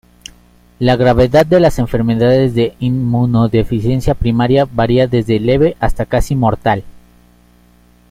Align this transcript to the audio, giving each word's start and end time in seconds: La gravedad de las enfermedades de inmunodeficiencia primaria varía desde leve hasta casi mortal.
La 0.79 0.95
gravedad 0.95 1.45
de 1.45 1.59
las 1.59 1.77
enfermedades 1.77 2.55
de 2.55 2.73
inmunodeficiencia 2.79 4.15
primaria 4.15 4.65
varía 4.65 5.05
desde 5.05 5.39
leve 5.39 5.77
hasta 5.79 6.07
casi 6.07 6.35
mortal. 6.35 6.83